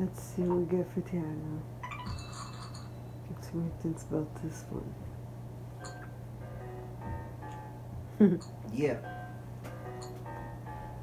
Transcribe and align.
Let's 0.00 0.22
see 0.22 0.42
what 0.42 0.58
we 0.60 0.64
get 0.78 0.86
for 0.94 1.02
some 3.42 3.60
more 3.60 3.70
things 3.82 4.06
about 4.10 4.42
this 4.42 4.64
one. 4.70 4.94
Yeah. 8.72 8.96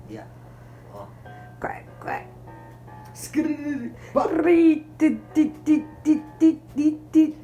Yeah. 0.10 0.26
Oh. 0.96 1.08
Quack, 1.60 1.86
quack. 2.00 2.28
But 4.14 4.32
I 4.32 4.38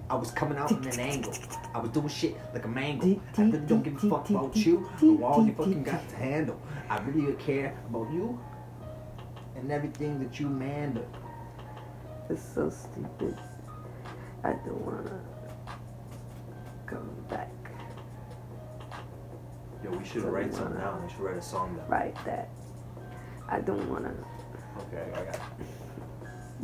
I 0.09 0.15
was 0.15 0.31
coming 0.31 0.57
out 0.57 0.71
in 0.71 0.87
an 0.87 0.99
angle. 0.99 1.33
I 1.75 1.79
was 1.79 1.91
doing 1.91 2.07
shit 2.07 2.35
like 2.53 2.65
a 2.65 2.67
mango. 2.67 3.21
I 3.37 3.41
really 3.41 3.59
don't 3.59 3.83
give 3.83 4.03
a 4.03 4.09
fuck 4.09 4.29
about 4.29 4.55
you 4.55 4.89
or 5.03 5.23
all 5.23 5.45
you 5.45 5.53
fucking 5.53 5.83
got 5.83 6.07
to 6.09 6.15
handle. 6.15 6.59
I 6.89 6.99
really 7.01 7.33
care 7.33 7.77
about 7.89 8.11
you 8.11 8.39
and 9.55 9.71
everything 9.71 10.19
that 10.19 10.39
you 10.39 10.47
mandle. 10.47 11.05
It's 12.33 12.41
so 12.41 12.67
stupid. 12.67 13.37
I 14.43 14.53
don't 14.65 14.81
wanna 14.83 15.21
come 16.87 17.07
back. 17.29 17.51
Yo, 19.83 19.91
we 19.91 20.03
should 20.03 20.23
write 20.23 20.51
something 20.51 20.77
down. 20.77 21.03
We 21.03 21.11
should 21.11 21.19
write 21.19 21.37
a 21.37 21.41
song 21.43 21.75
down. 21.75 21.87
Write 21.87 22.25
that. 22.25 22.49
I 23.47 23.59
don't 23.59 23.87
wanna 23.87 24.15
Okay, 24.79 25.11
I 25.13 25.25
got 25.25 25.35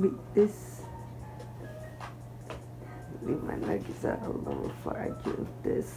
it. 0.01 0.33
this. 0.33 0.81
Leave 3.21 3.43
my 3.43 3.55
nuggets 3.57 4.05
out 4.05 4.23
alone 4.25 4.69
before 4.69 4.97
I 4.97 5.23
do 5.23 5.47
this. 5.61 5.93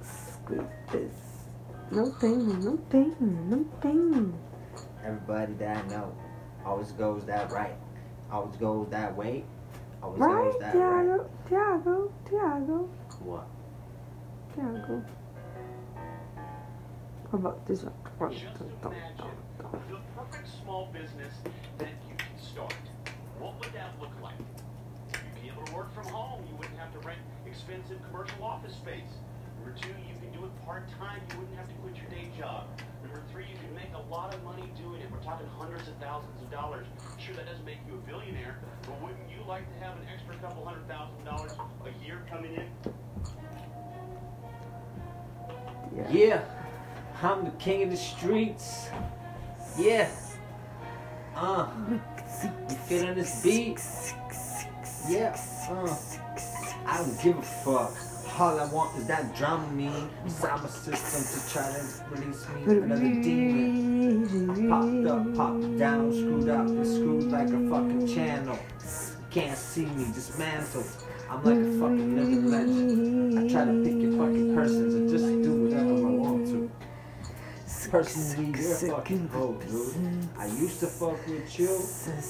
Scoop 0.00 0.70
this. 0.90 1.12
No 1.90 2.06
thing, 2.12 2.58
no 2.64 2.78
thing, 2.88 3.14
no 3.50 3.66
thing. 3.82 4.32
Everybody 5.04 5.52
that 5.60 5.76
I 5.76 5.88
know 5.88 6.16
always 6.64 6.92
goes 6.92 7.26
that 7.26 7.52
right. 7.52 7.76
I 8.30 8.34
always 8.36 8.56
goes 8.56 8.86
that 8.90 9.16
way. 9.16 9.44
I 10.02 10.06
Always 10.06 10.20
Right, 10.20 10.52
goes 10.52 10.60
that 10.60 10.74
right. 10.76 11.06
Tiago, 11.06 11.30
Tiago, 11.48 12.12
Tiago, 12.28 12.88
What? 13.24 13.46
Tiago. 14.54 15.04
How 17.32 17.38
about 17.38 17.66
this 17.66 17.82
one? 17.82 17.92
One, 18.18 18.32
Just 18.32 18.56
two, 18.56 18.64
imagine 18.64 19.16
dum, 19.18 19.28
dum. 19.58 19.82
the 19.90 19.98
perfect 20.16 20.48
small 20.62 20.88
business 20.92 21.34
that 21.78 21.88
you 22.08 22.16
can 22.16 22.38
start. 22.38 22.72
What 23.38 23.58
would 23.60 23.72
that 23.74 23.90
look 24.00 24.12
like? 24.22 24.38
You'd 24.38 25.42
be 25.42 25.48
able 25.48 25.64
to 25.66 25.74
work 25.74 25.92
from 25.94 26.06
home. 26.08 26.42
You 26.48 26.56
wouldn't 26.56 26.78
have 26.78 26.92
to 26.92 26.98
rent 27.00 27.18
expensive 27.46 27.98
commercial 28.10 28.42
office 28.44 28.74
space. 28.74 29.12
Number 29.68 29.82
two, 29.82 29.88
you 30.08 30.14
can 30.18 30.32
do 30.32 30.46
it 30.46 30.64
part-time. 30.64 31.20
You 31.30 31.40
wouldn't 31.40 31.58
have 31.58 31.68
to 31.68 31.74
quit 31.82 31.94
your 31.96 32.08
day 32.08 32.30
job. 32.38 32.68
Number 33.02 33.22
three, 33.30 33.44
you 33.52 33.58
can 33.58 33.74
make 33.74 33.92
a 33.92 34.10
lot 34.10 34.32
of 34.34 34.42
money 34.42 34.72
doing 34.78 35.02
it. 35.02 35.10
We're 35.12 35.22
talking 35.22 35.46
hundreds 35.58 35.88
of 35.88 35.94
thousands 35.96 36.40
of 36.40 36.50
dollars. 36.50 36.86
Sure, 37.18 37.34
that 37.34 37.44
doesn't 37.44 37.66
make 37.66 37.76
you 37.86 37.92
a 37.92 38.08
billionaire, 38.08 38.56
but 38.82 38.98
wouldn't 39.02 39.28
you 39.28 39.44
like 39.46 39.70
to 39.74 39.84
have 39.84 39.98
an 39.98 40.04
extra 40.10 40.36
couple 40.36 40.64
hundred 40.64 40.88
thousand 40.88 41.22
dollars 41.22 41.52
a 41.84 42.06
year 42.06 42.22
coming 42.30 42.54
in? 42.54 42.66
Yeah. 45.94 46.10
Yeah, 46.10 46.44
I'm 47.22 47.44
the 47.44 47.50
king 47.58 47.82
of 47.82 47.90
the 47.90 47.96
streets. 47.98 48.88
Yeah. 49.78 50.08
Uh, 51.36 51.68
you 52.70 52.76
feeling 52.86 53.16
this 53.16 53.42
beat? 53.42 53.82
Yeah. 55.10 55.38
Uh, 55.68 55.94
I 56.86 56.96
don't 56.96 57.22
give 57.22 57.36
a 57.36 57.42
fuck. 57.42 58.07
All 58.40 58.60
I 58.60 58.66
want 58.66 58.96
is 58.96 59.04
that 59.08 59.34
drama 59.34 59.68
mean 59.72 60.08
inside 60.24 60.62
my 60.62 60.68
system 60.68 61.24
to 61.26 61.52
try 61.52 61.72
to 61.72 61.82
release 62.14 62.48
me 62.48 62.78
another 62.84 63.00
demon. 63.20 64.68
Popped 64.70 65.06
up, 65.06 65.34
popped 65.34 65.76
down, 65.76 66.12
screwed 66.12 66.48
up, 66.48 66.68
and 66.68 66.86
screwed 66.86 67.32
like 67.32 67.48
a 67.48 67.68
fucking 67.68 68.06
channel. 68.06 68.56
Can't 69.32 69.58
see 69.58 69.86
me 69.86 70.04
dismantled. 70.14 70.86
I'm 71.28 71.42
like 71.42 71.58
a 71.58 71.80
fucking 71.80 72.16
living 72.16 72.46
legend. 72.46 73.38
I 73.40 73.48
try 73.48 73.64
to 73.64 73.82
pick 73.82 74.00
your 74.00 74.12
fucking 74.12 74.54
persons 74.54 74.94
and 74.94 75.10
just 75.10 75.26
do 75.26 75.64
whatever 75.64 75.94
I 75.94 76.10
want 76.10 76.46
to. 76.46 76.70
Personally, 77.90 78.60
you're 78.60 78.76
fucking 78.76 79.28
hoe, 79.28 79.54
dude. 79.66 80.28
I 80.38 80.46
used 80.46 80.78
to 80.80 80.86
fuck 80.86 81.26
with 81.26 81.58
you, 81.58 81.80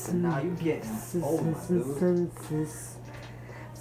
but 0.06 0.14
now 0.14 0.40
you 0.40 0.52
getting 0.52 1.22
old, 1.22 1.44
my 1.44 1.66
dude. 1.68 2.30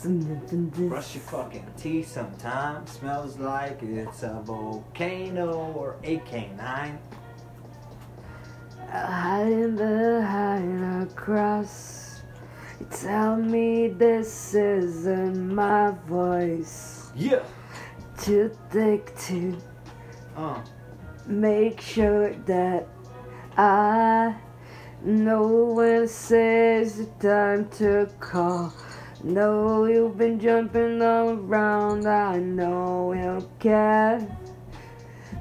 Brush 0.03 1.15
your 1.15 1.23
fucking 1.23 1.65
teeth 1.75 2.11
sometimes. 2.11 2.91
Smells 2.91 3.39
like 3.39 3.81
it's 3.81 4.21
a 4.21 4.41
volcano 4.45 5.73
or 5.73 5.95
a 6.03 6.17
canine. 6.19 6.99
Hiding 8.91 9.75
behind 9.75 10.83
a 11.03 11.13
cross. 11.15 12.21
You 12.79 12.85
tell 12.91 13.37
me 13.37 13.87
this 13.87 14.53
isn't 14.53 15.55
my 15.55 15.91
voice. 16.07 17.09
Yeah. 17.15 17.43
Too 18.19 18.51
thick 18.69 19.15
to 19.27 19.57
Uh. 20.35 20.61
make 21.25 21.81
sure 21.81 22.33
that 22.45 22.87
I 23.57 24.35
know 25.03 25.73
when 25.73 26.03
it 26.03 26.09
says 26.09 26.97
the 26.99 27.05
time 27.19 27.67
to 27.79 28.07
call. 28.19 28.71
No, 29.23 29.85
you've 29.85 30.15
been 30.15 30.39
jumping 30.39 31.01
all 31.01 31.29
around. 31.29 32.05
I 32.07 32.37
know 32.37 33.13
you 33.13 33.23
don't 33.23 33.59
care. 33.59 34.19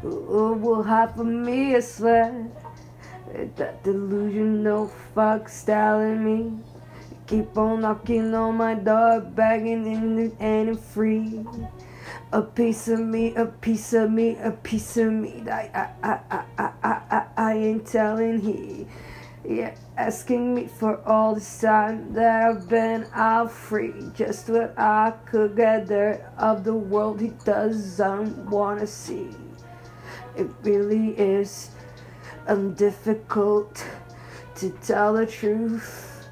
Who 0.00 0.54
will 0.54 0.82
have 0.82 1.14
for 1.14 1.24
me 1.24 1.74
a 1.74 1.82
sled? 1.82 2.50
That 3.56 3.84
delusional 3.84 4.88
fuck's 5.14 5.62
telling 5.64 6.24
me. 6.24 6.58
Keep 7.26 7.58
on 7.58 7.82
knocking 7.82 8.32
on 8.34 8.56
my 8.56 8.74
door, 8.74 9.20
begging 9.20 9.86
and 9.86 10.20
it 10.20 10.32
ain't 10.40 10.80
free. 10.80 11.44
A 12.32 12.40
piece 12.40 12.88
of 12.88 13.00
me, 13.00 13.34
a 13.34 13.44
piece 13.44 13.92
of 13.92 14.10
me, 14.10 14.38
a 14.42 14.52
piece 14.52 14.96
of 14.96 15.12
me. 15.12 15.42
I, 15.50 15.90
I, 16.02 16.08
I, 16.08 16.20
I, 16.30 16.72
I, 16.82 17.02
I, 17.10 17.26
I 17.36 17.52
ain't 17.54 17.86
telling 17.86 18.40
he. 18.40 18.86
Yeah, 19.48 19.76
asking 19.96 20.56
me 20.56 20.66
for 20.66 21.00
all 21.06 21.36
this 21.36 21.60
time 21.60 22.12
that 22.14 22.48
I've 22.48 22.68
been 22.68 23.06
out 23.14 23.52
free. 23.52 23.94
Just 24.12 24.48
what 24.48 24.74
I 24.76 25.12
could 25.24 25.54
gather 25.54 26.28
of 26.36 26.64
the 26.64 26.74
world 26.74 27.20
he 27.20 27.28
doesn't 27.44 28.50
wanna 28.50 28.88
see. 28.88 29.30
It 30.36 30.48
really 30.64 31.10
is 31.10 31.70
um, 32.48 32.74
difficult 32.74 33.86
to 34.56 34.70
tell 34.82 35.14
the 35.14 35.26
truth 35.26 36.28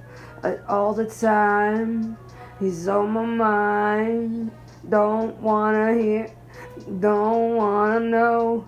all 0.69 0.93
the 0.93 1.07
time. 1.07 2.17
He's 2.59 2.89
on 2.89 3.11
my 3.11 3.25
mind. 3.25 4.51
Don't 4.89 5.37
wanna 5.41 5.95
hear, 5.95 6.35
don't 6.99 7.55
wanna 7.55 8.01
know. 8.01 8.67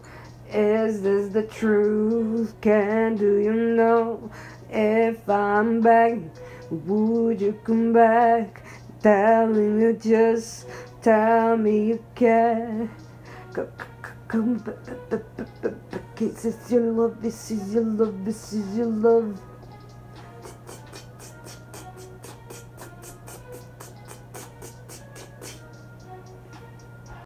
Is 0.52 1.02
this 1.02 1.32
the 1.32 1.42
truth? 1.42 2.54
Can 2.60 3.16
do 3.16 3.36
you 3.38 3.52
know 3.54 4.30
if 4.70 5.28
I'm 5.28 5.80
back? 5.80 6.18
Would 6.70 7.40
you 7.40 7.58
come 7.64 7.92
back? 7.92 8.64
Tell 9.02 9.46
me 9.48 9.82
you 9.82 9.92
just 9.94 10.66
tell 11.02 11.56
me 11.56 11.88
you 11.88 12.04
care. 12.14 12.90
Co- 13.52 13.68
co- 13.78 13.86
Come 14.28 14.54
back, 14.58 15.10
back, 15.10 15.62
back. 15.62 16.16
This 16.16 16.44
is 16.44 16.72
your 16.72 16.82
love, 16.92 17.22
this 17.22 17.50
is 17.52 17.74
your 17.74 17.84
love, 17.84 18.24
this 18.24 18.52
is 18.52 18.76
your 18.78 18.86
love. 18.86 19.40